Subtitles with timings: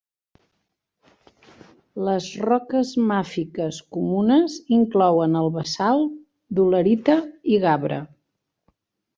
[2.07, 6.19] Les roques màfiques comunes inclouen el basalt,
[6.63, 7.21] dolerita
[7.59, 8.05] i gabre.